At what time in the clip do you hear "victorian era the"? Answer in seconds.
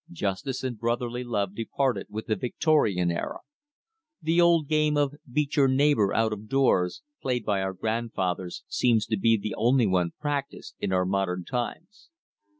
2.35-4.41